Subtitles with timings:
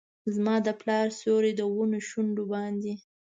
[0.35, 2.93] زما د پلار سیوري، د ونو شونډو باندې